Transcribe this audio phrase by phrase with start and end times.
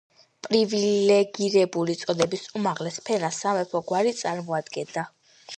[0.45, 5.09] პრივილეგირებული წოდების უმაღლეს ფენას სამეფო გვარი წარმოადგენდა.